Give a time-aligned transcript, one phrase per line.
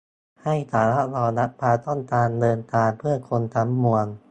[0.43, 4.07] ให้สามารถรองรับความต้องการเดินทางเพื่อคนทั้งมวล